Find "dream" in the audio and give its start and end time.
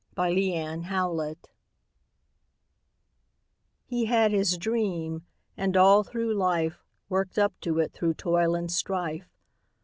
0.83-1.45, 4.57-5.27